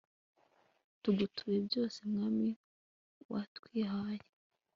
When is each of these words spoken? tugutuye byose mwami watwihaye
tugutuye 1.01 1.57
byose 1.67 1.99
mwami 2.11 2.49
watwihaye 3.31 4.25